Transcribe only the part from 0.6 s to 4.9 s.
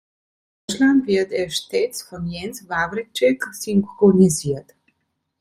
In Deutschland wird er stets von Jens Wawrczeck synchronisiert.